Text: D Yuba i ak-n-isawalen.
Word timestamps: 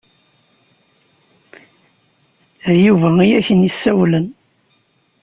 D 2.75 2.75
Yuba 2.85 3.09
i 3.27 3.29
ak-n-isawalen. 3.39 4.27